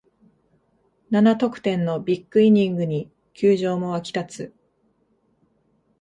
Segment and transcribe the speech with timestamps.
[1.11, 4.53] 七得点のビッグイニングに球場も沸き立つ